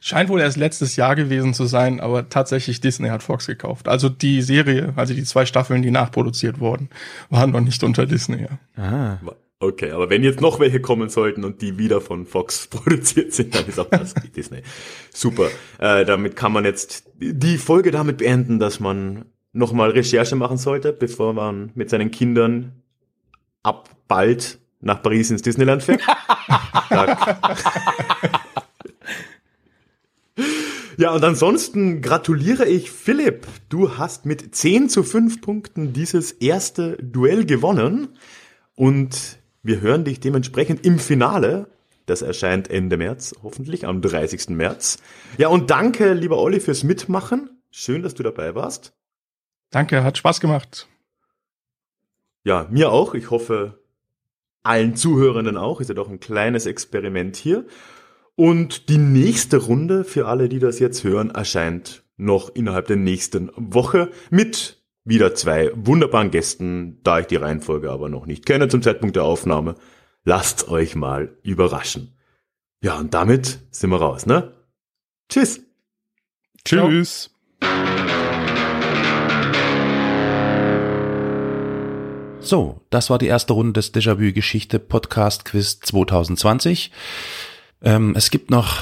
[0.00, 3.88] scheint wohl erst letztes Jahr gewesen zu sein, aber tatsächlich Disney hat Fox gekauft.
[3.88, 6.90] Also die Serie, also die zwei Staffeln, die nachproduziert wurden,
[7.30, 8.46] waren noch nicht unter Disney.
[8.76, 8.82] Ja.
[8.82, 9.18] Ah.
[9.58, 13.54] Okay, aber wenn jetzt noch welche kommen sollten und die wieder von Fox produziert sind,
[13.54, 14.62] dann ist auch das Disney.
[15.12, 15.48] Super.
[15.78, 20.92] Äh, damit kann man jetzt die Folge damit beenden, dass man nochmal Recherche machen sollte,
[20.92, 22.82] bevor man mit seinen Kindern
[23.62, 26.02] ab bald nach Paris ins Disneyland fährt.
[30.98, 33.46] Ja, und ansonsten gratuliere ich Philipp.
[33.68, 38.16] Du hast mit 10 zu 5 Punkten dieses erste Duell gewonnen.
[38.74, 41.68] Und wir hören dich dementsprechend im Finale.
[42.06, 44.50] Das erscheint Ende März, hoffentlich am 30.
[44.50, 44.98] März.
[45.38, 47.50] Ja, und danke, lieber Olli, fürs Mitmachen.
[47.70, 48.94] Schön, dass du dabei warst.
[49.70, 50.88] Danke, hat Spaß gemacht.
[52.44, 53.14] Ja, mir auch.
[53.14, 53.80] Ich hoffe,
[54.62, 55.80] allen Zuhörenden auch.
[55.80, 57.66] Ist ja doch ein kleines Experiment hier.
[58.36, 63.50] Und die nächste Runde für alle, die das jetzt hören, erscheint noch innerhalb der nächsten
[63.56, 68.82] Woche mit wieder zwei wunderbaren Gästen, da ich die Reihenfolge aber noch nicht kenne zum
[68.82, 69.76] Zeitpunkt der Aufnahme.
[70.24, 72.18] Lasst euch mal überraschen.
[72.82, 74.52] Ja, und damit sind wir raus, ne?
[75.28, 75.60] Tschüss.
[76.64, 77.30] Tschüss.
[82.40, 86.90] So, das war die erste Runde des Déjà-vu Geschichte Podcast Quiz 2020.
[87.82, 88.78] Ähm, es gibt noch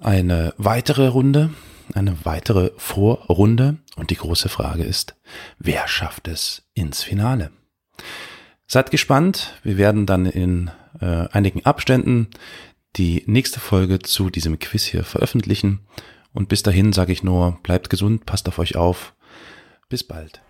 [0.00, 1.50] eine weitere Runde,
[1.96, 5.16] eine weitere Vorrunde und die große Frage ist,
[5.58, 7.50] wer schafft es ins Finale?
[8.66, 10.70] Seid gespannt, wir werden dann in
[11.00, 12.28] äh, einigen Abständen
[12.96, 15.86] die nächste Folge zu diesem Quiz hier veröffentlichen
[16.32, 19.14] und bis dahin sage ich nur, bleibt gesund, passt auf euch auf.
[19.88, 20.42] Bis bald.